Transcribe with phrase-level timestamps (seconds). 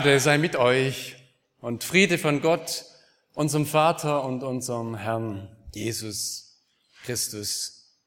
[0.00, 1.14] Gnade sei mit euch
[1.60, 2.86] und Friede von Gott,
[3.34, 6.58] unserem Vater und unserem Herrn Jesus
[7.04, 7.98] Christus.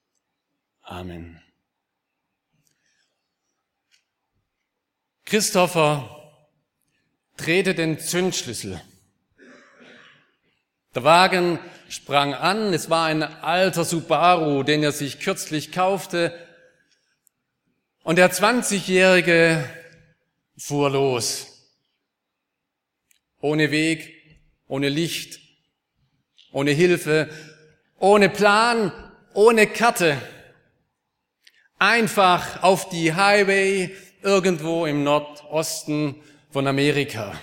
[0.82, 1.40] Amen.
[5.26, 6.34] Christopher
[7.38, 8.82] drehte den Zündschlüssel.
[10.96, 16.36] Der Wagen sprang an, es war ein alter Subaru, den er sich kürzlich kaufte,
[18.02, 19.70] und der 20-Jährige
[20.58, 21.53] fuhr los
[23.44, 24.14] ohne Weg,
[24.68, 25.42] ohne Licht,
[26.54, 27.30] ohne Hilfe,
[28.00, 28.94] ohne Plan,
[29.34, 30.18] ohne Karte.
[31.78, 36.16] Einfach auf die Highway irgendwo im Nordosten
[36.52, 37.38] von Amerika.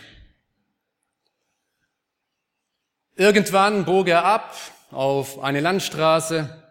[3.16, 4.56] Irgendwann bog er ab
[4.90, 6.64] auf eine Landstraße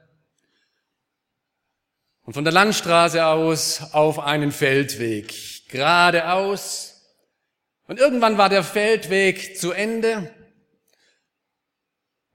[2.24, 6.89] und von der Landstraße aus auf einen Feldweg, geradeaus
[7.90, 10.32] und irgendwann war der Feldweg zu Ende.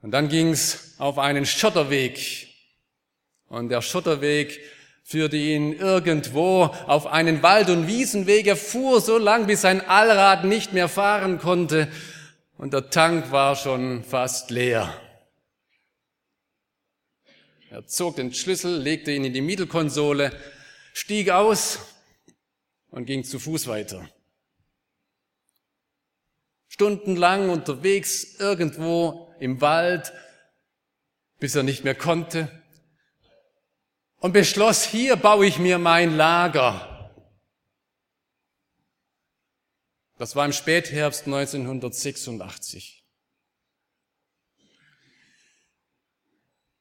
[0.03, 2.49] Und dann ging's auf einen Schotterweg.
[3.47, 4.59] Und der Schotterweg
[5.05, 8.49] führte ihn irgendwo auf einen Wald- und Wiesenweg.
[8.49, 11.87] Er fuhr so lang, bis sein Allrad nicht mehr fahren konnte.
[12.59, 14.93] Und der Tank war schon fast leer.
[17.71, 20.33] Er zog den Schlüssel, legte ihn in die Mittelkonsole,
[20.95, 21.79] stieg aus
[22.91, 24.11] und ging zu Fuß weiter
[26.75, 30.13] stundenlang unterwegs irgendwo im Wald,
[31.39, 32.51] bis er nicht mehr konnte
[34.25, 37.13] und beschloss, hier baue ich mir mein Lager.
[40.17, 43.05] Das war im Spätherbst 1986.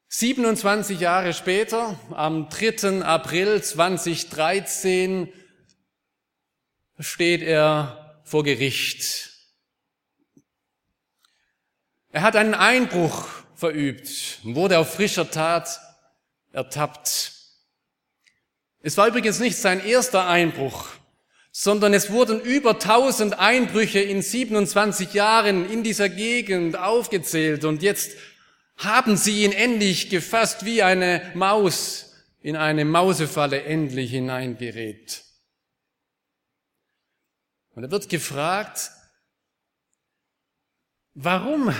[0.07, 3.03] 27 Jahre später, am 3.
[3.03, 5.31] April 2013,
[6.97, 9.32] steht er vor Gericht
[12.13, 15.81] er hat einen Einbruch verübt, wurde auf frischer Tat
[16.51, 17.33] ertappt.
[18.81, 20.89] Es war übrigens nicht sein erster Einbruch,
[21.51, 28.11] sondern es wurden über 1000 Einbrüche in 27 Jahren in dieser Gegend aufgezählt und jetzt
[28.77, 35.23] haben sie ihn endlich gefasst wie eine Maus in eine Mausefalle endlich hineingerät.
[37.71, 38.91] Und er wird gefragt,
[41.15, 41.73] warum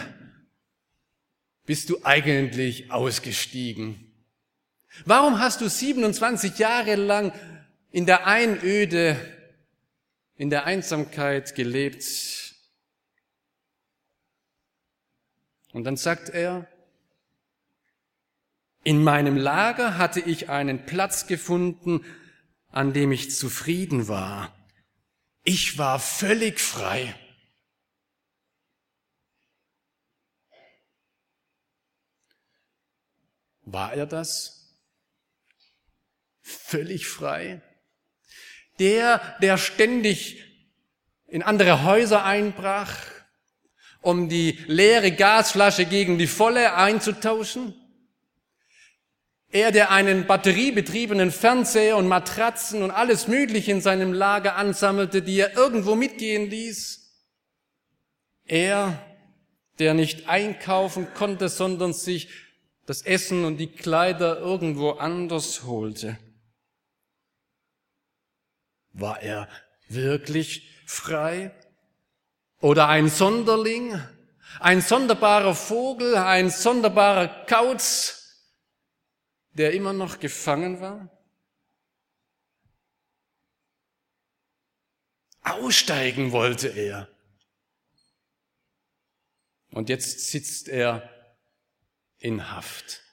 [1.65, 4.11] bist du eigentlich ausgestiegen?
[5.05, 7.33] Warum hast du 27 Jahre lang
[7.91, 9.17] in der Einöde,
[10.35, 12.03] in der Einsamkeit gelebt?
[15.71, 16.67] Und dann sagt er,
[18.83, 22.05] in meinem Lager hatte ich einen Platz gefunden,
[22.71, 24.53] an dem ich zufrieden war.
[25.43, 27.15] Ich war völlig frei.
[33.65, 34.75] War er das?
[36.41, 37.61] Völlig frei?
[38.79, 40.43] Der, der ständig
[41.27, 42.95] in andere Häuser einbrach,
[44.01, 47.73] um die leere Gasflasche gegen die volle einzutauschen?
[49.51, 55.39] Er, der einen batteriebetriebenen Fernseher und Matratzen und alles Mögliche in seinem Lager ansammelte, die
[55.39, 57.03] er irgendwo mitgehen ließ?
[58.45, 58.99] Er,
[59.77, 62.29] der nicht einkaufen konnte, sondern sich
[62.85, 66.17] das Essen und die Kleider irgendwo anders holte.
[68.91, 69.49] War er
[69.87, 71.51] wirklich frei?
[72.59, 74.01] Oder ein Sonderling?
[74.59, 76.15] Ein sonderbarer Vogel?
[76.15, 78.39] Ein sonderbarer Kauz,
[79.53, 81.09] der immer noch gefangen war?
[85.41, 87.09] Aussteigen wollte er.
[89.71, 91.12] Und jetzt sitzt er
[92.23, 93.03] in Haft.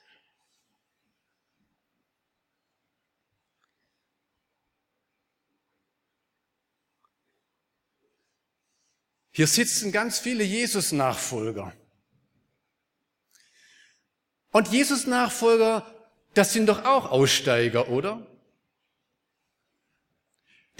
[9.31, 11.73] Hier sitzen ganz viele Jesus-Nachfolger.
[14.51, 15.93] Und Jesus-Nachfolger,
[16.33, 18.27] das sind doch auch Aussteiger, oder?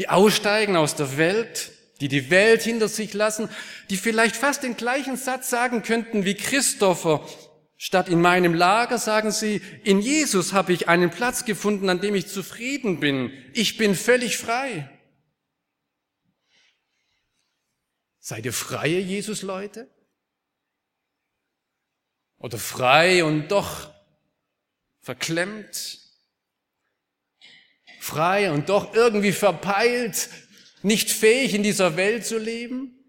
[0.02, 3.50] die aussteigen aus der Welt, die die Welt hinter sich lassen,
[3.92, 7.24] die vielleicht fast den gleichen Satz sagen könnten wie Christopher.
[7.84, 12.14] Statt in meinem Lager sagen sie, in Jesus habe ich einen Platz gefunden, an dem
[12.14, 13.34] ich zufrieden bin.
[13.56, 14.88] Ich bin völlig frei.
[18.20, 19.90] Seid ihr freie Jesus-Leute?
[22.38, 23.92] Oder frei und doch
[25.00, 26.02] verklemmt?
[28.00, 30.30] Frei und doch irgendwie verpeilt,
[30.84, 33.01] nicht fähig in dieser Welt zu leben?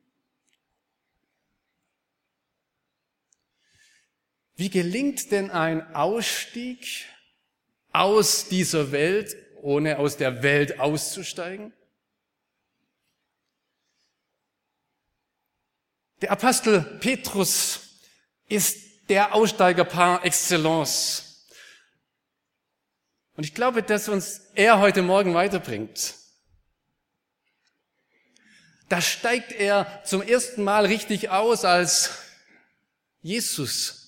[4.62, 7.06] Wie gelingt denn ein Ausstieg
[7.90, 11.72] aus dieser Welt, ohne aus der Welt auszusteigen?
[16.20, 17.98] Der Apostel Petrus
[18.48, 21.48] ist der Aussteiger par excellence.
[23.34, 26.14] Und ich glaube, dass uns er heute Morgen weiterbringt.
[28.88, 32.10] Da steigt er zum ersten Mal richtig aus, als
[33.22, 34.01] Jesus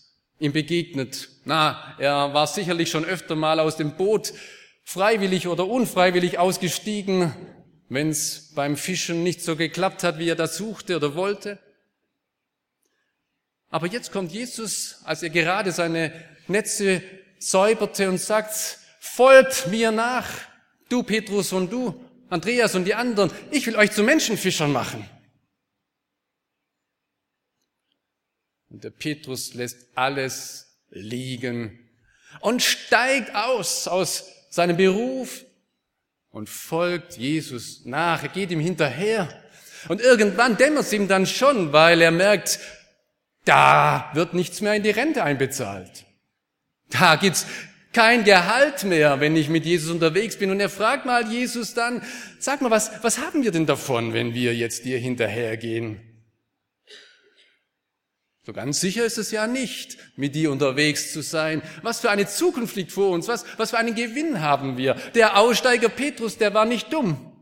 [0.45, 1.31] ihm begegnet.
[1.45, 4.33] Na, er war sicherlich schon öfter mal aus dem Boot
[4.85, 7.35] freiwillig oder unfreiwillig ausgestiegen,
[7.89, 11.59] wenn es beim Fischen nicht so geklappt hat, wie er das suchte oder wollte.
[13.71, 16.13] Aber jetzt kommt Jesus, als er gerade seine
[16.47, 17.03] Netze
[17.39, 20.29] säuberte und sagt, folgt mir nach,
[20.89, 25.09] du Petrus und du, Andreas und die anderen, ich will euch zu Menschenfischern machen.
[28.75, 31.79] Und der Petrus lässt alles liegen
[32.41, 35.45] und steigt aus, aus seinem Beruf
[36.31, 38.25] und folgt Jesus nach.
[38.25, 39.29] Er geht ihm hinterher.
[39.87, 42.59] Und irgendwann dämmert es ihm dann schon, weil er merkt,
[43.45, 46.05] da wird nichts mehr in die Rente einbezahlt.
[46.91, 47.47] Da gibt's
[47.93, 50.51] kein Gehalt mehr, wenn ich mit Jesus unterwegs bin.
[50.51, 52.03] Und er fragt mal Jesus dann,
[52.41, 56.14] sag mal, was, was haben wir denn davon, wenn wir jetzt dir hinterhergehen?
[58.45, 61.63] So ganz sicher ist es ja nicht, mit dir unterwegs zu sein.
[61.83, 63.27] Was für eine Zukunft liegt vor uns?
[63.27, 64.95] Was, was für einen Gewinn haben wir?
[65.15, 67.33] Der Aussteiger Petrus, der war nicht dumm,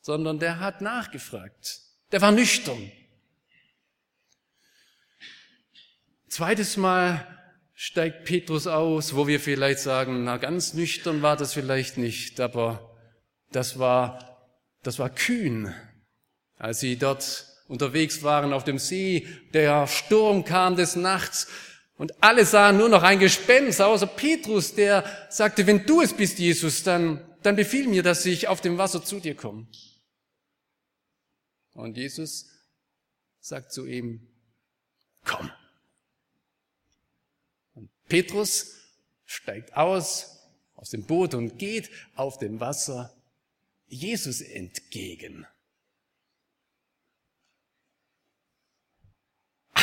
[0.00, 1.82] sondern der hat nachgefragt.
[2.10, 2.90] Der war nüchtern.
[6.28, 7.24] Zweites Mal
[7.74, 12.92] steigt Petrus aus, wo wir vielleicht sagen, na ganz nüchtern war das vielleicht nicht, aber
[13.52, 14.50] das war,
[14.82, 15.72] das war kühn.
[16.56, 21.46] Als sie dort unterwegs waren auf dem See, der Sturm kam des Nachts
[21.96, 26.38] und alle sahen nur noch ein Gespenst, außer Petrus, der sagte, wenn du es bist,
[26.38, 29.66] Jesus, dann, dann befiehl mir, dass ich auf dem Wasser zu dir komme.
[31.72, 32.46] Und Jesus
[33.40, 34.26] sagt zu ihm,
[35.24, 35.50] komm.
[38.08, 38.76] Petrus
[39.24, 40.34] steigt aus
[40.84, 43.16] aus dem Boot und geht auf dem Wasser
[43.86, 45.46] Jesus entgegen.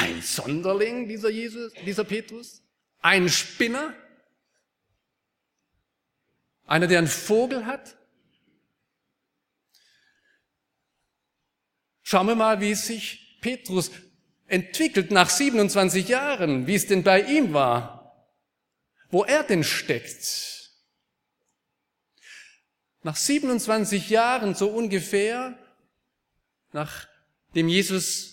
[0.02, 2.62] Ein Sonderling, dieser Jesus, dieser Petrus?
[3.02, 3.94] Ein Spinner?
[6.66, 7.98] Einer, der einen Vogel hat?
[12.02, 13.92] Schauen wir mal, wie sich Petrus
[14.48, 18.02] entwickelt nach 27 Jahren, wie es denn bei ihm war
[19.12, 20.72] wo er denn steckt.
[23.04, 25.58] Nach 27 Jahren so ungefähr,
[26.72, 28.31] nachdem Jesus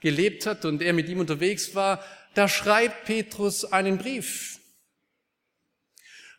[0.00, 2.04] gelebt hat und er mit ihm unterwegs war,
[2.34, 4.58] da schreibt Petrus einen Brief.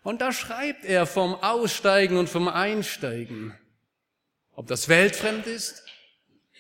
[0.04, 3.56] Und da schreibt er vom Aussteigen und vom Einsteigen.
[4.54, 5.84] Ob das weltfremd ist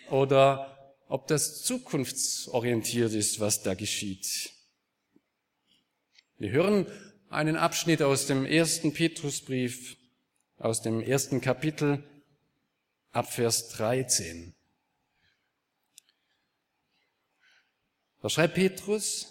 [0.10, 4.51] oder ob das zukunftsorientiert ist, was da geschieht.
[6.38, 6.86] Wir hören
[7.29, 9.98] einen Abschnitt aus dem ersten Petrusbrief,
[10.58, 12.03] aus dem ersten Kapitel,
[13.12, 14.53] ab Vers 13.
[18.21, 19.27] Da schreibt Petrus,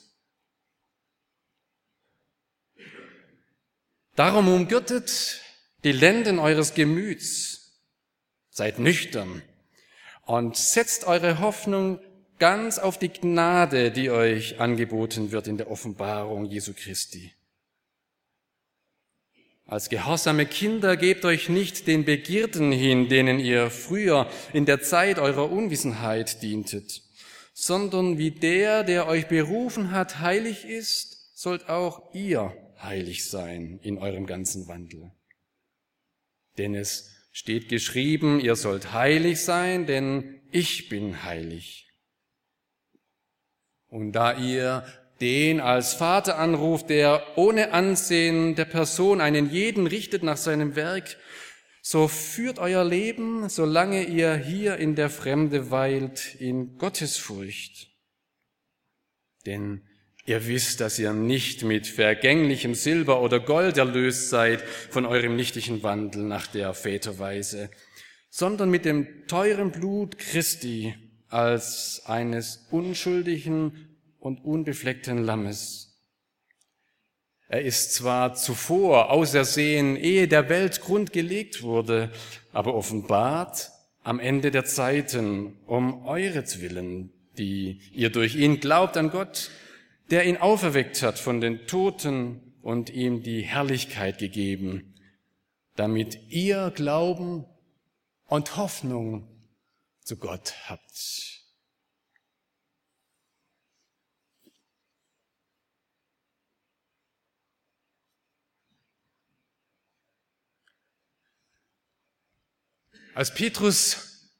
[4.16, 5.40] Darum umgürtet
[5.82, 7.80] die Lenden eures Gemüts,
[8.50, 9.42] seid nüchtern
[10.26, 12.00] und setzt eure Hoffnung
[12.38, 17.32] ganz auf die Gnade, die euch angeboten wird in der Offenbarung Jesu Christi.
[19.66, 25.20] Als gehorsame Kinder gebt euch nicht den Begierden hin, denen ihr früher in der Zeit
[25.20, 27.04] eurer Unwissenheit dientet,
[27.60, 33.98] sondern wie der, der euch berufen hat, heilig ist, sollt auch ihr heilig sein in
[33.98, 35.12] eurem ganzen Wandel.
[36.56, 41.92] Denn es steht geschrieben, ihr sollt heilig sein, denn ich bin heilig.
[43.88, 44.86] Und da ihr
[45.20, 51.18] den als Vater anruft, der ohne Ansehen der Person einen jeden richtet nach seinem Werk,
[51.90, 57.88] so führt euer Leben, solange ihr hier in der Fremde weilt, in Gottesfurcht.
[59.44, 59.82] Denn
[60.24, 65.82] ihr wisst, dass ihr nicht mit vergänglichem Silber oder Gold erlöst seid von eurem nichtigen
[65.82, 67.72] Wandel nach der Väterweise,
[68.28, 70.94] sondern mit dem teuren Blut Christi
[71.26, 75.89] als eines unschuldigen und unbefleckten Lammes.
[77.50, 82.12] Er ist zwar zuvor ausersehen, ehe der Welt Grund gelegt wurde,
[82.52, 83.72] aber offenbart
[84.04, 89.50] am Ende der Zeiten um euretwillen, die ihr durch ihn glaubt an Gott,
[90.12, 94.94] der ihn auferweckt hat von den Toten und ihm die Herrlichkeit gegeben,
[95.74, 97.46] damit ihr Glauben
[98.28, 99.26] und Hoffnung
[100.04, 101.39] zu Gott habt.
[113.14, 114.30] Als Petrus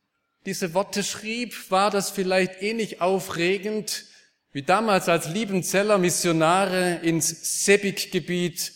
[0.47, 4.07] diese Worte schrieb, war das vielleicht ähnlich aufregend
[4.53, 8.73] wie damals als Liebenzeller Missionare ins Sebik-Gebiet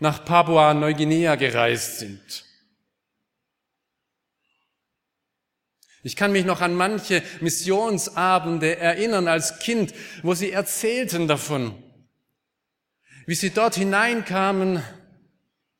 [0.00, 2.44] nach Papua-Neuguinea gereist sind.
[6.02, 9.94] Ich kann mich noch an manche Missionsabende erinnern als Kind,
[10.24, 11.80] wo sie erzählten davon,
[13.26, 14.82] wie sie dort hineinkamen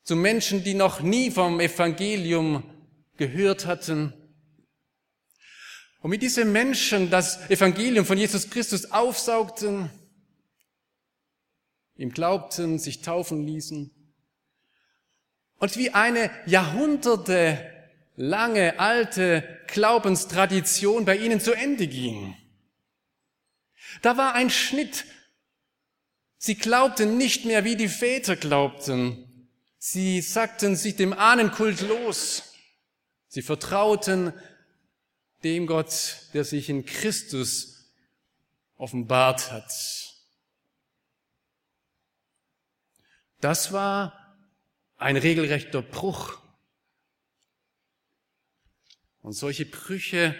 [0.04, 2.62] zu Menschen, die noch nie vom Evangelium
[3.28, 4.12] gehört hatten.
[6.00, 9.90] Und mit diesen Menschen das Evangelium von Jesus Christus aufsaugten,
[11.94, 13.92] ihm glaubten, sich taufen ließen
[15.58, 17.70] und wie eine Jahrhunderte
[18.16, 22.36] lange alte Glaubenstradition bei ihnen zu Ende ging.
[24.00, 25.04] Da war ein Schnitt.
[26.38, 29.48] Sie glaubten nicht mehr, wie die Väter glaubten.
[29.78, 32.51] Sie sagten sich dem Ahnenkult los.
[33.32, 34.34] Sie vertrauten
[35.42, 37.90] dem Gott, der sich in Christus
[38.76, 39.72] offenbart hat.
[43.40, 44.36] Das war
[44.98, 46.36] ein regelrechter Bruch.
[49.22, 50.34] Und solche Brüche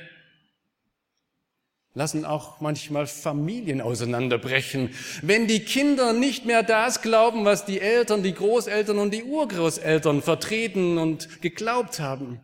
[1.95, 8.23] lassen auch manchmal Familien auseinanderbrechen, wenn die Kinder nicht mehr das glauben, was die Eltern,
[8.23, 12.39] die Großeltern und die Urgroßeltern vertreten und geglaubt haben.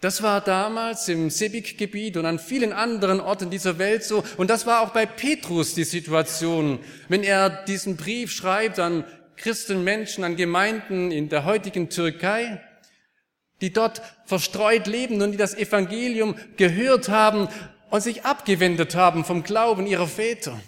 [0.00, 4.22] Das war damals im Sebik-Gebiet und an vielen anderen Orten dieser Welt so.
[4.36, 9.04] Und das war auch bei Petrus die Situation, wenn er diesen Brief schreibt an
[9.36, 12.60] Christenmenschen, an Gemeinden in der heutigen Türkei,
[13.62, 17.48] die dort verstreut leben und die das Evangelium gehört haben
[17.88, 20.60] und sich abgewendet haben vom Glauben ihrer Väter,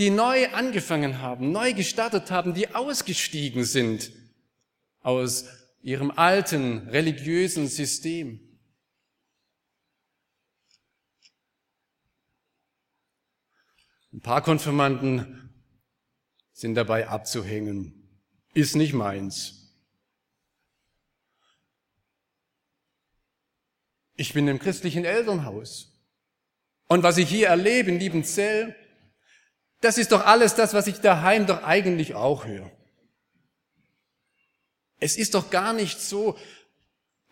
[0.00, 4.10] die neu angefangen haben, neu gestartet haben, die ausgestiegen sind
[5.02, 5.44] aus
[5.82, 8.40] ihrem alten religiösen System.
[14.16, 15.50] Ein paar Konfirmanden
[16.54, 17.92] sind dabei abzuhängen.
[18.54, 19.74] Ist nicht meins.
[24.14, 25.92] Ich bin im christlichen Elternhaus.
[26.88, 28.74] Und was ich hier erlebe in Liebenzell,
[29.82, 32.72] das ist doch alles das, was ich daheim doch eigentlich auch höre.
[34.98, 36.38] Es ist doch gar nicht so,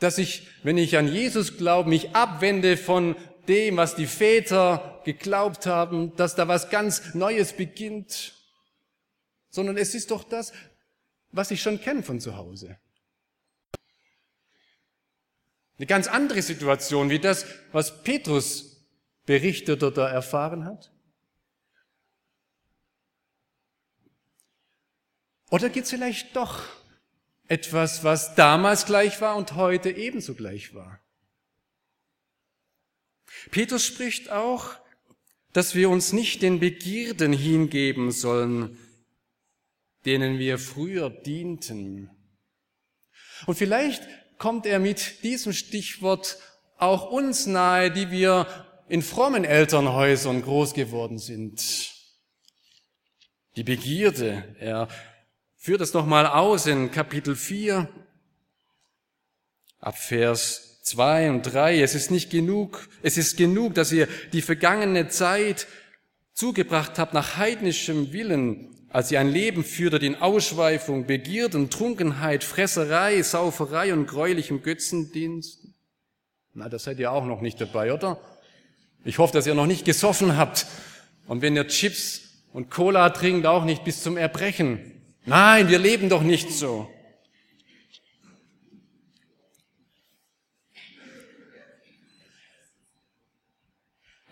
[0.00, 3.16] dass ich, wenn ich an Jesus glaube, mich abwende von
[3.48, 8.34] dem, was die Väter geglaubt haben, dass da was ganz Neues beginnt,
[9.50, 10.52] sondern es ist doch das,
[11.30, 12.78] was ich schon kenne von zu Hause.
[15.76, 18.86] Eine ganz andere Situation wie das, was Petrus
[19.26, 20.92] berichtet oder erfahren hat.
[25.50, 26.62] Oder gibt es vielleicht doch
[27.46, 31.00] etwas, was damals gleich war und heute ebenso gleich war?
[33.50, 34.76] Petrus spricht auch,
[35.54, 38.76] dass wir uns nicht den Begierden hingeben sollen,
[40.04, 42.10] denen wir früher dienten.
[43.46, 44.02] Und vielleicht
[44.36, 46.38] kommt er mit diesem Stichwort
[46.76, 48.46] auch uns nahe, die wir
[48.88, 51.92] in frommen Elternhäusern groß geworden sind.
[53.54, 54.88] Die Begierde, er
[55.56, 57.88] führt es nochmal aus in Kapitel 4,
[59.78, 61.80] ab Vers zwei und drei.
[61.80, 65.66] Es ist nicht genug, es ist genug, dass ihr die vergangene Zeit
[66.34, 73.20] zugebracht habt nach heidnischem Willen, als ihr ein Leben führtet in Ausschweifung, Begierden, Trunkenheit, Fresserei,
[73.22, 75.66] Sauferei und gräulichem Götzendienst.
[76.52, 78.20] Na, das seid ihr auch noch nicht dabei, oder?
[79.04, 80.66] Ich hoffe, dass ihr noch nicht gesoffen habt.
[81.26, 82.20] Und wenn ihr Chips
[82.52, 84.92] und Cola trinkt, auch nicht bis zum Erbrechen.
[85.26, 86.88] Nein, wir leben doch nicht so.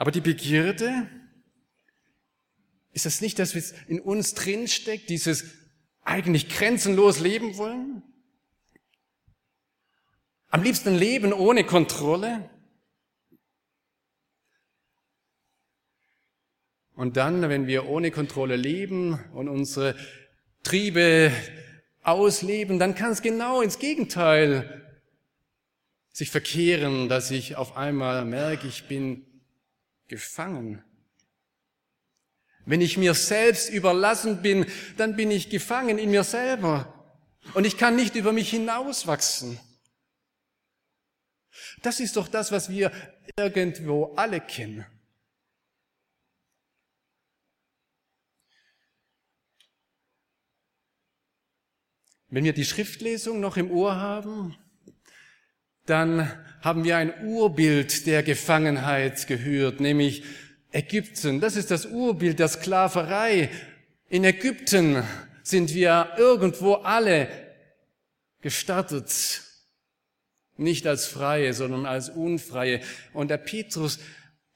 [0.03, 1.09] Aber die Begierde,
[2.91, 5.45] ist das nicht, dass es in uns drinsteckt, dieses
[6.03, 8.03] eigentlich grenzenlos leben wollen?
[10.49, 12.51] Am liebsten leben ohne Kontrolle?
[16.97, 19.95] Und dann, wenn wir ohne Kontrolle leben und unsere
[20.65, 21.31] Triebe
[22.03, 24.99] ausleben, dann kann es genau ins Gegenteil
[26.11, 29.29] sich verkehren, dass ich auf einmal merke, ich bin
[30.13, 30.85] gefangen.
[32.67, 34.67] Wenn ich mir selbst überlassen bin,
[34.99, 36.77] dann bin ich gefangen in mir selber
[37.55, 39.59] und ich kann nicht über mich hinauswachsen.
[41.81, 42.93] Das ist doch das, was wir
[43.39, 44.85] irgendwo alle kennen.
[52.29, 54.59] Wenn wir die Schriftlesung noch im Ohr haben,
[55.87, 60.23] dann haben wir ein Urbild der Gefangenheit gehört, nämlich
[60.71, 61.41] Ägypten.
[61.41, 63.51] Das ist das Urbild der Sklaverei.
[64.09, 65.03] In Ägypten
[65.43, 67.29] sind wir irgendwo alle
[68.41, 69.43] gestartet.
[70.57, 72.81] Nicht als Freie, sondern als Unfreie.
[73.13, 73.99] Und der Petrus,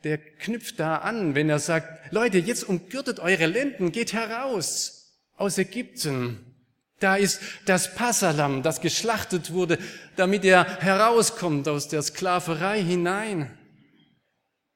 [0.04, 5.59] der knüpft da an, wenn er sagt, Leute, jetzt umgürtet eure Lenden, geht heraus aus
[5.59, 6.55] Ägypten.
[6.98, 9.78] Da ist das Passalam, das geschlachtet wurde,
[10.16, 13.56] damit er herauskommt aus der Sklaverei hinein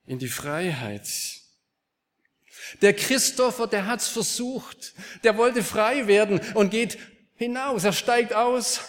[0.06, 1.08] in die Freiheit.
[2.82, 4.94] Der Christopher, der hat's versucht.
[5.24, 6.98] Der wollte frei werden und geht
[7.36, 7.84] hinaus.
[7.84, 8.80] Er steigt aus,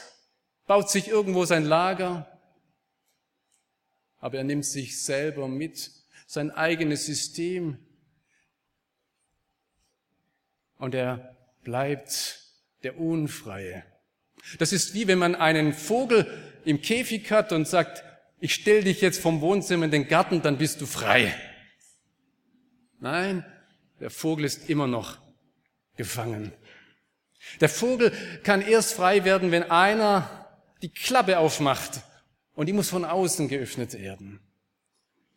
[0.68, 2.28] baut sich irgendwo sein Lager.
[4.20, 5.92] Aber er nimmt sich selber mit,
[6.28, 7.80] sein eigenes System.
[10.78, 12.41] Und er bleibt
[12.84, 13.84] der Unfreie.
[14.60, 16.28] Das ist wie wenn man einen Vogel
[16.66, 18.04] im Käfig hat und sagt,
[18.40, 21.34] ich stell dich jetzt vom Wohnzimmer in den Garten, dann bist du frei.
[23.00, 23.46] Nein,
[24.00, 25.20] der Vogel ist immer noch
[25.96, 26.52] gefangen.
[27.60, 28.12] Der Vogel
[28.44, 30.48] kann erst frei werden, wenn einer
[30.82, 32.02] die Klappe aufmacht
[32.54, 34.40] und die muss von außen geöffnet werden.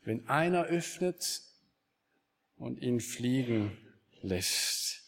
[0.03, 1.42] Wenn einer öffnet
[2.57, 3.77] und ihn fliegen
[4.23, 5.04] lässt.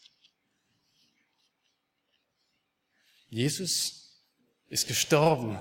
[3.29, 4.23] Jesus
[4.69, 5.59] ist gestorben.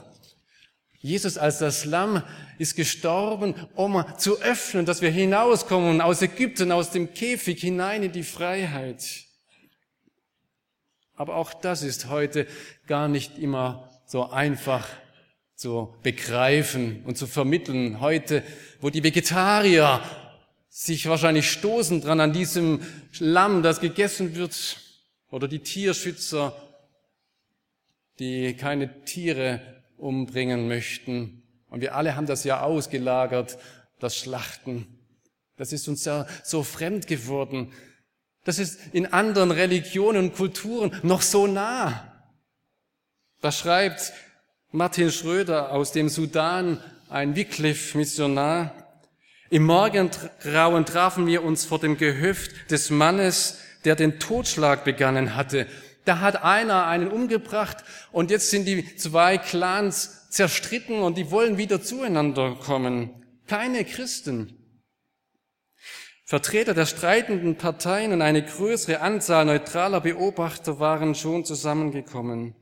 [0.98, 2.22] Jesus als das Lamm
[2.58, 8.12] ist gestorben, um zu öffnen, dass wir hinauskommen aus Ägypten, aus dem Käfig hinein in
[8.12, 9.04] die Freiheit.
[11.14, 12.46] Aber auch das ist heute
[12.86, 14.86] gar nicht immer so einfach
[15.54, 18.00] zu begreifen und zu vermitteln.
[18.00, 18.42] Heute,
[18.80, 20.02] wo die Vegetarier
[20.68, 22.82] sich wahrscheinlich stoßen dran an diesem
[23.18, 24.78] Lamm, das gegessen wird,
[25.30, 26.54] oder die Tierschützer,
[28.18, 29.60] die keine Tiere
[29.96, 31.42] umbringen möchten.
[31.68, 33.58] Und wir alle haben das ja ausgelagert,
[33.98, 34.86] das Schlachten.
[35.56, 37.72] Das ist uns ja so fremd geworden.
[38.44, 42.12] Das ist in anderen Religionen und Kulturen noch so nah.
[43.40, 44.12] Da schreibt
[44.70, 48.72] Martin Schröder aus dem Sudan, ein Wycliffe-Missionar.
[49.50, 55.66] Im Morgengrauen trafen wir uns vor dem Gehöft des Mannes, der den Totschlag begannen hatte.
[56.06, 57.78] Da hat einer einen umgebracht
[58.12, 63.26] und jetzt sind die zwei Clans zerstritten und die wollen wieder zueinander kommen.
[63.48, 64.56] Keine Christen.
[66.24, 72.54] Vertreter der streitenden Parteien und eine größere Anzahl neutraler Beobachter waren schon zusammengekommen.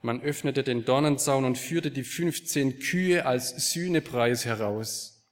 [0.00, 5.24] Man öffnete den Dornenzaun und führte die 15 Kühe als Sühnepreis heraus.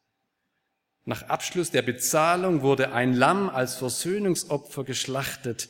[1.05, 5.69] Nach Abschluss der Bezahlung wurde ein Lamm als Versöhnungsopfer geschlachtet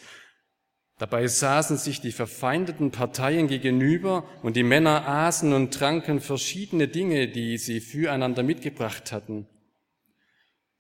[1.01, 7.27] Dabei saßen sich die verfeindeten Parteien gegenüber und die Männer aßen und tranken verschiedene Dinge,
[7.27, 9.47] die sie füreinander mitgebracht hatten.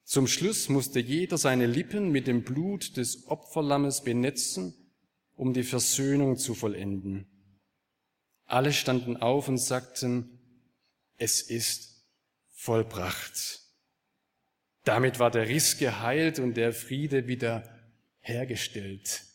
[0.05, 4.75] Zum Schluss musste jeder seine Lippen mit dem Blut des Opferlammes benetzen,
[5.37, 7.27] um die Versöhnung zu vollenden.
[8.45, 10.39] Alle standen auf und sagten,
[11.17, 12.05] es ist
[12.51, 13.63] vollbracht.
[14.85, 17.65] Damit war der Riss geheilt und der Friede wieder
[18.19, 19.30] hergestellt.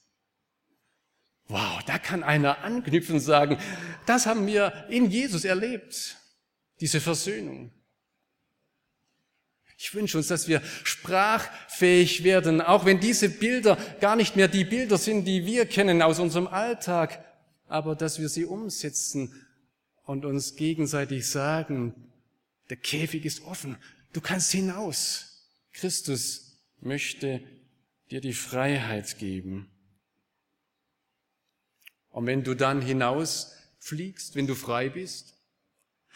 [1.47, 3.57] Wow, da kann einer anknüpfen und sagen,
[4.05, 6.17] das haben wir in Jesus erlebt,
[6.79, 7.71] diese Versöhnung.
[9.77, 14.63] Ich wünsche uns, dass wir sprachfähig werden, auch wenn diese Bilder gar nicht mehr die
[14.63, 17.23] Bilder sind, die wir kennen aus unserem Alltag,
[17.67, 19.33] aber dass wir sie umsetzen
[20.03, 21.93] und uns gegenseitig sagen,
[22.69, 23.77] der Käfig ist offen,
[24.13, 25.47] du kannst hinaus.
[25.73, 27.43] Christus möchte
[28.09, 29.69] dir die Freiheit geben.
[32.15, 35.35] Und wenn du dann hinausfliegst, wenn du frei bist,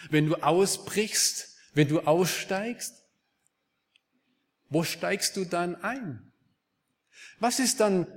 [0.09, 3.03] wenn du ausbrichst, wenn du aussteigst,
[4.69, 6.31] wo steigst du dann ein?
[7.39, 8.07] Was ist dann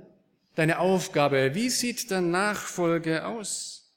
[0.55, 1.55] deine Aufgabe?
[1.55, 3.93] Wie sieht dann Nachfolge aus?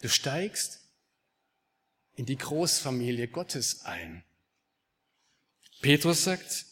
[0.00, 0.80] Du steigst
[2.16, 4.24] in die Großfamilie Gottes ein.
[5.80, 6.67] Petrus sagt,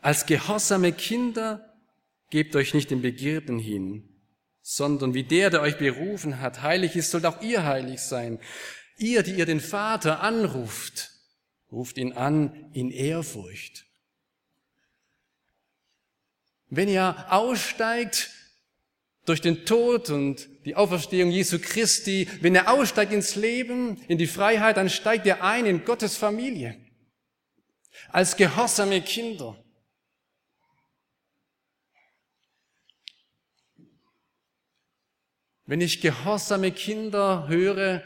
[0.00, 1.74] als gehorsame Kinder
[2.30, 4.08] gebt euch nicht den Begierden hin,
[4.62, 8.40] sondern wie der, der euch berufen hat, heilig ist, sollt auch ihr heilig sein.
[8.98, 11.10] Ihr, die ihr den Vater anruft,
[11.70, 13.84] ruft ihn an in Ehrfurcht.
[16.68, 18.30] Wenn ihr aussteigt
[19.24, 24.26] durch den Tod und die Auferstehung Jesu Christi, wenn er aussteigt ins Leben, in die
[24.26, 26.76] Freiheit, dann steigt er ein in Gottes Familie.
[28.10, 29.56] Als gehorsame Kinder.
[35.66, 38.02] Wenn ich gehorsame Kinder höre,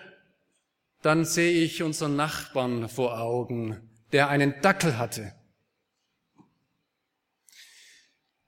[1.03, 3.81] dann sehe ich unseren Nachbarn vor Augen,
[4.12, 5.33] der einen Dackel hatte.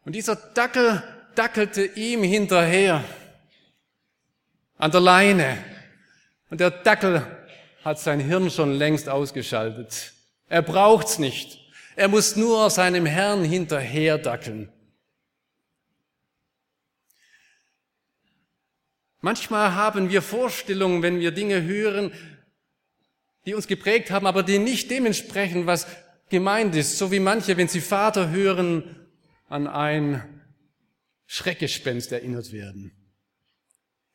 [0.04, 1.02] Und dieser Dackel
[1.34, 3.04] dackelte ihm hinterher
[4.78, 5.58] an der Leine.
[6.50, 7.24] Und der Dackel
[7.84, 10.12] hat sein Hirn schon längst ausgeschaltet.
[10.48, 11.58] Er braucht's nicht.
[11.96, 14.72] Er muss nur seinem Herrn hinterher dackeln.
[19.22, 22.12] Manchmal haben wir Vorstellungen, wenn wir Dinge hören,
[23.46, 25.86] die uns geprägt haben, aber die nicht dementsprechend, was
[26.28, 26.98] gemeint ist.
[26.98, 29.08] So wie manche, wenn sie Vater hören,
[29.48, 30.42] an ein
[31.26, 32.90] Schreckgespenst erinnert werden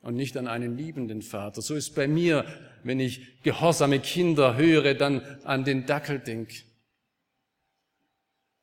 [0.02, 1.62] und nicht an einen liebenden Vater.
[1.62, 2.46] So ist bei mir,
[2.84, 6.52] wenn ich gehorsame Kinder höre, dann an den Dackel denk.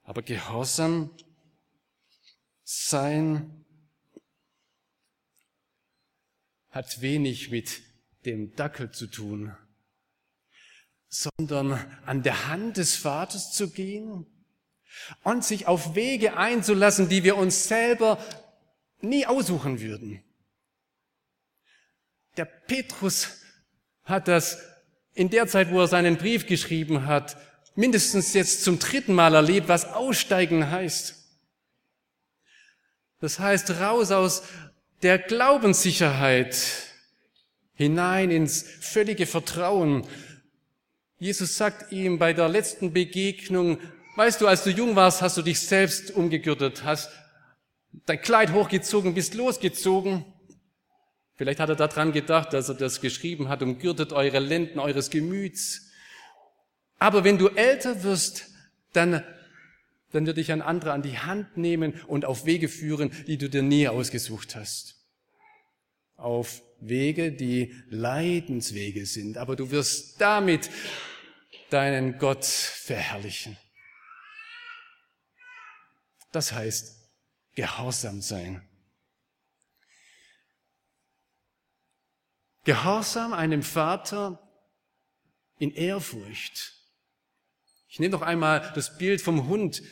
[0.02, 1.10] Aber Gehorsam
[2.64, 3.63] sein
[6.74, 7.82] hat wenig mit
[8.26, 9.56] dem Dackel zu tun,
[11.08, 11.72] sondern
[12.04, 14.26] an der Hand des Vaters zu gehen
[15.22, 18.18] und sich auf Wege einzulassen, die wir uns selber
[19.00, 20.24] nie aussuchen würden.
[22.36, 23.40] Der Petrus
[24.02, 24.58] hat das
[25.12, 27.36] in der Zeit, wo er seinen Brief geschrieben hat,
[27.76, 31.14] mindestens jetzt zum dritten Mal erlebt, was Aussteigen heißt.
[33.20, 34.42] Das heißt, raus aus
[35.04, 36.56] der Glaubenssicherheit
[37.74, 40.06] hinein ins völlige Vertrauen.
[41.18, 43.78] Jesus sagt ihm bei der letzten Begegnung,
[44.16, 47.10] weißt du, als du jung warst, hast du dich selbst umgegürtet, hast
[48.06, 50.24] dein Kleid hochgezogen, bist losgezogen.
[51.36, 55.90] Vielleicht hat er daran gedacht, dass er das geschrieben hat, umgürtet eure Lenden eures Gemüts.
[56.98, 58.46] Aber wenn du älter wirst,
[58.94, 59.22] dann,
[60.12, 63.50] dann wird dich ein anderer an die Hand nehmen und auf Wege führen, die du
[63.50, 64.93] dir nie ausgesucht hast.
[66.16, 69.38] Auf Wege, die Leidenswege sind.
[69.38, 70.70] Aber du wirst damit
[71.70, 73.56] deinen Gott verherrlichen.
[76.32, 76.96] Das heißt,
[77.54, 78.66] gehorsam sein.
[82.64, 84.40] Gehorsam einem Vater
[85.58, 86.72] in Ehrfurcht.
[87.88, 89.82] Ich nehme noch einmal das Bild vom Hund.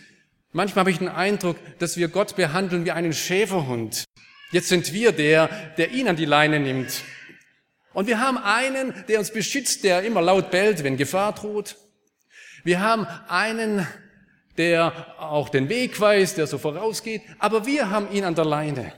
[0.50, 4.04] Manchmal habe ich den Eindruck, dass wir Gott behandeln wie einen Schäferhund.
[4.52, 7.02] Jetzt sind wir der, der ihn an die Leine nimmt.
[7.94, 11.76] Und wir haben einen, der uns beschützt, der immer laut bellt, wenn Gefahr droht.
[12.62, 13.86] Wir haben einen,
[14.58, 17.22] der auch den Weg weiß, der so vorausgeht.
[17.38, 18.92] Aber wir haben ihn an der Leine.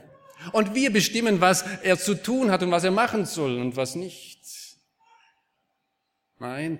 [0.51, 3.95] Und wir bestimmen, was er zu tun hat und was er machen soll und was
[3.95, 4.39] nicht.
[6.37, 6.79] Nein,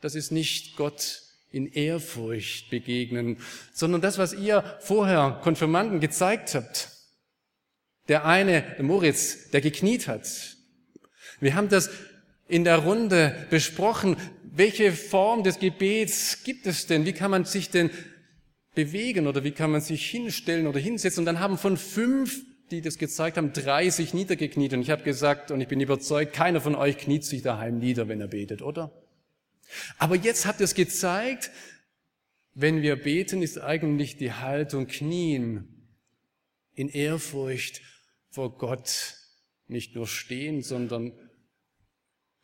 [0.00, 3.38] das ist nicht Gott in Ehrfurcht begegnen,
[3.72, 6.97] sondern das, was ihr vorher Konfirmanden gezeigt habt.
[8.08, 10.56] Der eine, der Moritz, der gekniet hat.
[11.40, 11.90] Wir haben das
[12.48, 14.16] in der Runde besprochen.
[14.42, 17.04] Welche Form des Gebets gibt es denn?
[17.04, 17.90] Wie kann man sich denn
[18.74, 21.20] bewegen oder wie kann man sich hinstellen oder hinsetzen?
[21.20, 24.72] Und dann haben von fünf die das gezeigt haben, drei sich niedergekniet.
[24.74, 28.08] Und ich habe gesagt, und ich bin überzeugt, keiner von euch kniet sich daheim nieder,
[28.08, 28.92] wenn er betet, oder?
[29.98, 31.50] Aber jetzt habt ihr es gezeigt,
[32.54, 35.88] wenn wir beten, ist eigentlich die Haltung Knien
[36.74, 37.80] in Ehrfurcht
[38.30, 39.16] vor Gott
[39.66, 41.12] nicht nur stehen, sondern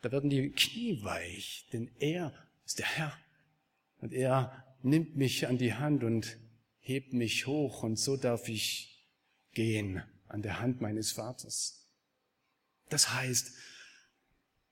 [0.01, 3.18] da werden die Knie weich, denn er ist der Herr
[3.99, 6.38] und er nimmt mich an die Hand und
[6.81, 9.07] hebt mich hoch und so darf ich
[9.53, 11.88] gehen an der Hand meines Vaters.
[12.90, 13.53] Das heißt,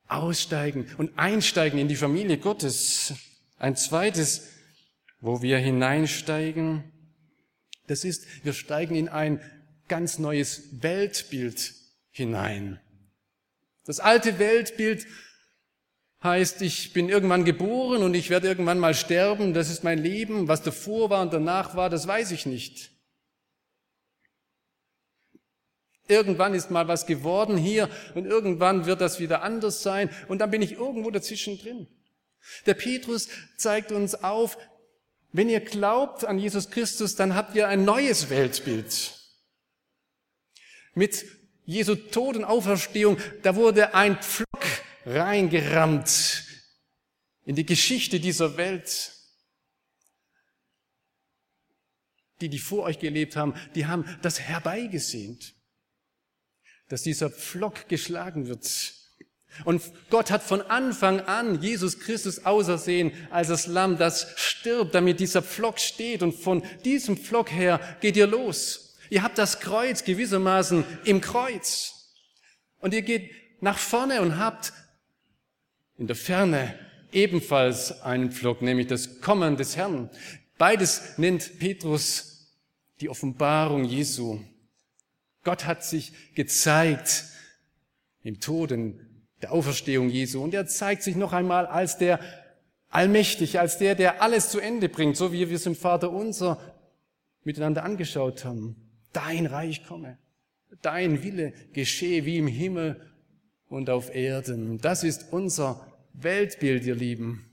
[0.07, 3.14] aussteigen und einsteigen in die Familie Gottes.
[3.57, 4.48] Ein zweites,
[5.20, 6.85] wo wir hineinsteigen,
[7.87, 9.40] das ist, wir steigen in ein
[9.92, 11.74] ganz neues Weltbild
[12.12, 12.81] hinein.
[13.85, 15.07] Das alte Weltbild
[16.22, 20.48] heißt, ich bin irgendwann geboren und ich werde irgendwann mal sterben, das ist mein Leben,
[20.48, 22.90] was davor war und danach war, das weiß ich nicht.
[26.09, 30.50] Irgendwann ist mal was geworden hier und irgendwann wird das wieder anders sein und dann
[30.50, 31.87] bin ich irgendwo dazwischen drin.
[32.64, 33.28] Der Petrus
[33.59, 34.57] zeigt uns auf,
[35.33, 39.21] wenn ihr glaubt an Jesus Christus, dann habt ihr ein neues Weltbild.
[40.94, 41.24] Mit
[41.64, 44.64] Jesu Tod und Auferstehung, da wurde ein Pflock
[45.07, 46.44] reingerammt
[47.44, 49.12] in die Geschichte dieser Welt.
[52.40, 55.55] Die, die vor euch gelebt haben, die haben das herbeigesehnt,
[56.88, 58.94] dass dieser Pflock geschlagen wird.
[59.64, 65.20] Und Gott hat von Anfang an Jesus Christus ausersehen als das Lamm, das stirbt, damit
[65.20, 66.22] dieser Pflock steht.
[66.22, 68.91] Und von diesem Pflock her geht ihr los.
[69.12, 72.14] Ihr habt das Kreuz gewissermaßen im Kreuz.
[72.81, 74.72] Und ihr geht nach vorne und habt
[75.98, 76.79] in der Ferne
[77.12, 80.09] ebenfalls einen Pflock, nämlich das Kommen des Herrn.
[80.57, 82.57] Beides nennt Petrus
[83.03, 84.40] die Offenbarung Jesu.
[85.44, 87.25] Gott hat sich gezeigt
[88.22, 90.42] im Toden der Auferstehung Jesu.
[90.42, 92.18] Und er zeigt sich noch einmal als der
[92.88, 96.59] Allmächtige, als der, der alles zu Ende bringt, so wie wir es im Vater unser
[97.44, 98.82] miteinander angeschaut haben.
[99.12, 100.18] Dein Reich komme,
[100.81, 103.12] dein Wille geschehe wie im Himmel
[103.66, 104.79] und auf Erden.
[104.79, 107.48] Das ist unser Weltbild, ihr Lieben.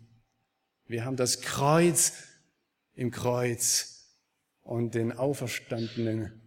[0.86, 2.24] Wir haben das Kreuz
[2.94, 4.18] im Kreuz
[4.62, 6.40] und den Auferstandenen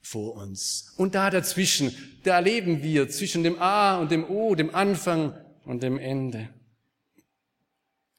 [0.00, 0.92] vor uns.
[0.96, 1.94] Und da dazwischen,
[2.24, 6.48] da leben wir zwischen dem A und dem O, dem Anfang und dem Ende.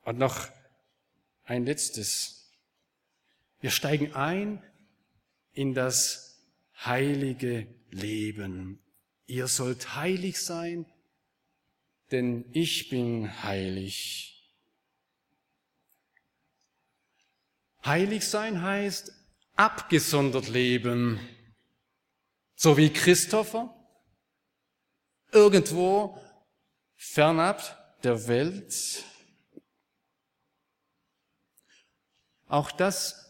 [0.04, 0.48] Und noch
[1.44, 2.52] ein letztes.
[3.62, 4.62] Wir steigen ein
[5.56, 6.40] in das
[6.86, 8.80] heilige Leben.
[9.26, 10.86] Ihr sollt heilig sein,
[12.12, 14.54] denn ich bin heilig.
[17.84, 19.12] Heilig sein heißt
[19.56, 21.20] abgesondert leben,
[22.56, 23.74] so wie Christopher,
[25.32, 26.20] irgendwo
[26.96, 29.04] fernab der Welt.
[32.48, 33.25] Auch das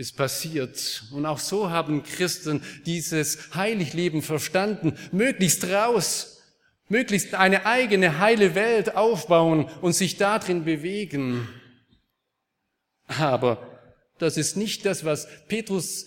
[0.00, 1.04] ist passiert.
[1.12, 6.42] Und auch so haben Christen dieses Heiligleben verstanden, möglichst raus,
[6.88, 11.46] möglichst eine eigene heile Welt aufbauen und sich darin bewegen.
[13.08, 13.78] Aber
[14.16, 16.06] das ist nicht das, was Petrus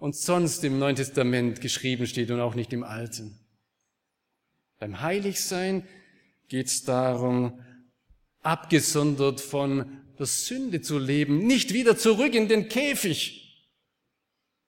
[0.00, 3.38] und sonst im Neuen Testament geschrieben steht und auch nicht im Alten.
[4.80, 5.86] Beim Heiligsein
[6.48, 7.60] geht es darum,
[8.42, 13.66] abgesondert von der Sünde zu leben, nicht wieder zurück in den Käfig,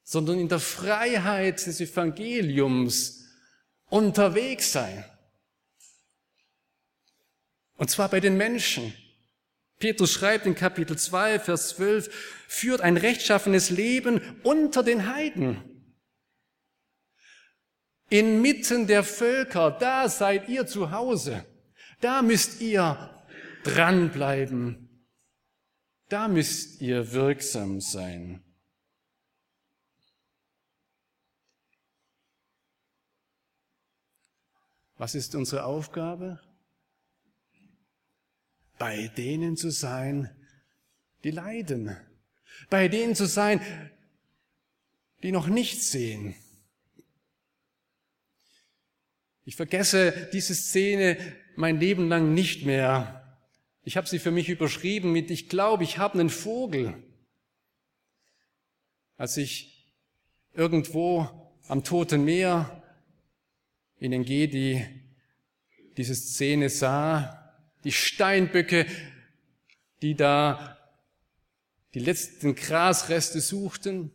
[0.03, 3.25] sondern in der Freiheit des Evangeliums
[3.89, 5.05] unterwegs sein.
[7.77, 8.95] Und zwar bei den Menschen.
[9.79, 15.63] Petrus schreibt in Kapitel 2, Vers 12, führt ein rechtschaffenes Leben unter den Heiden.
[18.11, 21.47] Inmitten der Völker, da seid ihr zu Hause.
[22.01, 23.25] Da müsst ihr
[23.63, 24.90] dranbleiben.
[26.11, 28.45] Da müsst ihr wirksam sein.
[34.99, 36.41] Was ist unsere Aufgabe?
[38.81, 40.31] bei denen zu sein,
[41.23, 41.95] die leiden,
[42.71, 43.61] bei denen zu sein,
[45.23, 46.35] die noch nichts sehen.
[49.45, 51.19] Ich vergesse diese Szene
[51.57, 53.20] mein Leben lang nicht mehr.
[53.83, 57.03] Ich habe sie für mich überschrieben mit Ich glaube, ich habe einen Vogel.
[59.17, 59.95] Als ich
[60.53, 61.29] irgendwo
[61.69, 62.83] am Toten Meer
[63.99, 64.85] in Engedi
[65.97, 68.87] diese Szene sah, die Steinböcke,
[70.03, 70.79] die da
[71.95, 74.11] die letzten Grasreste suchten.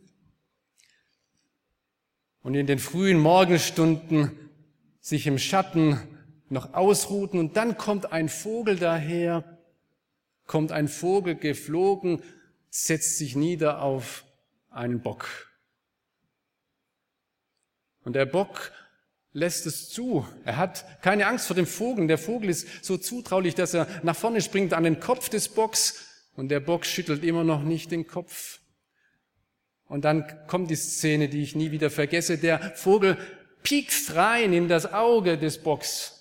[2.42, 4.32] Und in den frühen Morgenstunden
[5.00, 6.00] sich im Schatten
[6.48, 7.38] noch ausruhten.
[7.38, 9.55] Und dann kommt ein Vogel daher,
[10.46, 12.22] kommt ein Vogel geflogen,
[12.70, 14.24] setzt sich nieder auf
[14.70, 15.28] einen Bock.
[18.04, 18.72] Und der Bock
[19.32, 20.26] lässt es zu.
[20.44, 22.06] Er hat keine Angst vor dem Vogel.
[22.06, 26.28] Der Vogel ist so zutraulich, dass er nach vorne springt an den Kopf des Bocks
[26.36, 28.60] und der Bock schüttelt immer noch nicht den Kopf.
[29.88, 32.38] Und dann kommt die Szene, die ich nie wieder vergesse.
[32.38, 33.18] Der Vogel
[33.62, 36.15] piekst rein in das Auge des Bocks.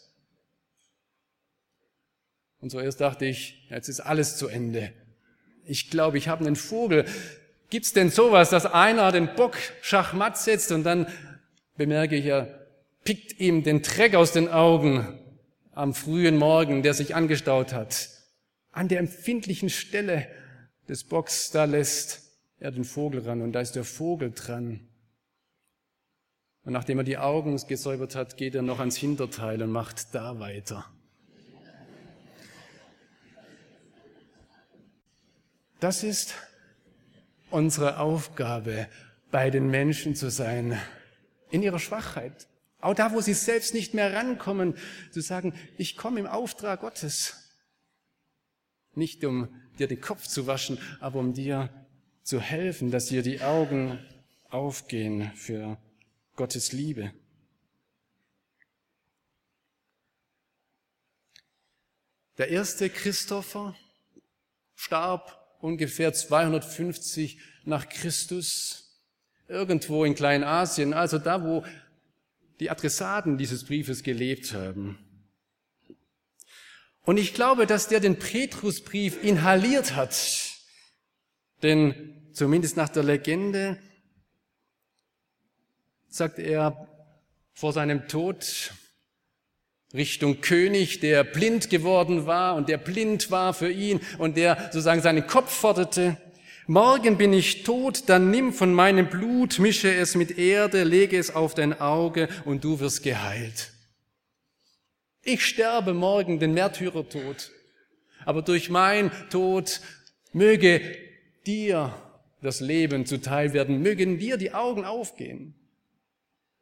[2.66, 4.92] Und zuerst dachte ich, jetzt ist alles zu Ende.
[5.66, 7.06] Ich glaube, ich habe einen Vogel.
[7.70, 11.06] Gibt's denn sowas, dass einer den Bock schachmatt setzt und dann
[11.78, 12.66] bemerke ich, er
[13.04, 15.20] pickt ihm den Dreck aus den Augen
[15.74, 18.10] am frühen Morgen, der sich angestaut hat.
[18.72, 20.28] An der empfindlichen Stelle
[20.90, 22.24] des Bocks, da lässt
[22.60, 24.80] er den Vogel ran und da ist der Vogel dran.
[26.64, 30.40] Und nachdem er die Augen gesäubert hat, geht er noch ans Hinterteil und macht da
[30.40, 30.90] weiter.
[35.86, 36.34] Das ist
[37.52, 38.90] unsere Aufgabe,
[39.30, 40.82] bei den Menschen zu sein,
[41.52, 42.48] in ihrer Schwachheit.
[42.80, 44.76] Auch da, wo sie selbst nicht mehr rankommen,
[45.12, 47.52] zu sagen, ich komme im Auftrag Gottes.
[48.96, 51.70] Nicht um dir den Kopf zu waschen, aber um dir
[52.24, 54.04] zu helfen, dass dir die Augen
[54.50, 55.78] aufgehen für
[56.36, 57.14] Gottes Liebe.
[62.40, 63.76] Der erste Christopher
[64.74, 69.04] starb ungefähr 250 nach Christus
[69.48, 71.64] irgendwo in Kleinasien, also da, wo
[72.60, 74.98] die Adressaten dieses Briefes gelebt haben.
[77.04, 80.16] Und ich glaube, dass der den Petrusbrief inhaliert hat,
[81.62, 83.78] denn zumindest nach der Legende
[86.08, 86.88] sagt er
[87.54, 88.72] vor seinem Tod
[89.96, 95.02] Richtung König, der blind geworden war und der blind war für ihn und der sozusagen
[95.02, 96.18] seinen Kopf forderte.
[96.68, 101.34] Morgen bin ich tot, dann nimm von meinem Blut, mische es mit Erde, lege es
[101.34, 103.72] auf dein Auge und du wirst geheilt.
[105.22, 107.52] Ich sterbe morgen den Märtyrertod,
[108.26, 109.80] aber durch mein Tod
[110.34, 110.82] möge
[111.46, 111.96] dir
[112.42, 115.56] das Leben zuteil werden, mögen dir die Augen aufgehen.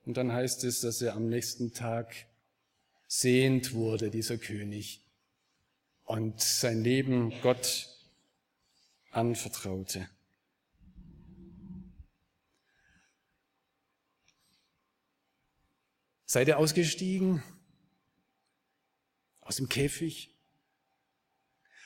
[0.06, 2.14] Und dann heißt es, dass er am nächsten Tag
[3.16, 5.06] sehend wurde, dieser König,
[6.04, 7.88] und sein Leben Gott
[9.12, 10.10] anvertraute.
[16.26, 17.44] Seid ihr ausgestiegen
[19.42, 20.36] aus dem Käfig?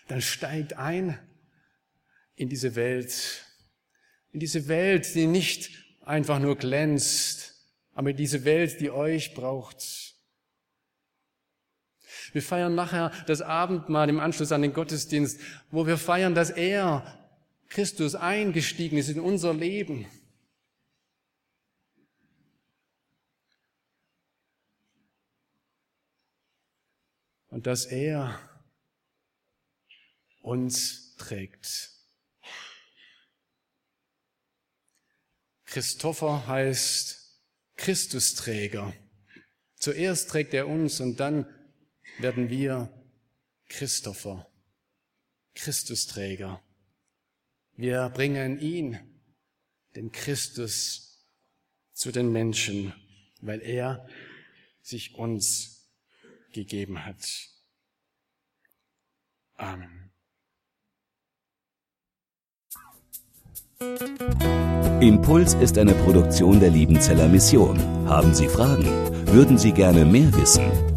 [0.08, 1.20] Dann steigt ein
[2.36, 3.46] in diese Welt,
[4.32, 7.54] in diese Welt, die nicht einfach nur glänzt,
[7.92, 10.17] aber diese Welt, die euch braucht.
[12.34, 15.40] Wir feiern nachher das Abendmahl im Anschluss an den Gottesdienst,
[15.72, 17.04] wo wir feiern, dass er,
[17.70, 20.06] Christus, eingestiegen ist in unser Leben.
[27.50, 28.40] Und dass er
[30.42, 31.92] uns trägt.
[35.66, 37.18] Christopher heißt
[37.76, 38.94] Christusträger.
[39.76, 41.46] Zuerst trägt er uns und dann
[42.20, 42.92] werden wir
[43.70, 44.48] Christopher,
[45.56, 46.62] Christusträger.
[47.76, 49.00] Wir bringen ihn,
[49.96, 51.08] den Christus,
[51.94, 52.94] zu den Menschen,
[53.42, 54.08] weil er
[54.82, 55.90] sich uns
[56.54, 57.50] gegeben hat.
[59.56, 60.12] Amen.
[65.02, 67.80] Impuls ist eine Produktion der Liebenzeller Mission.
[68.08, 68.86] Haben Sie Fragen?
[69.28, 70.97] Würden Sie gerne mehr wissen?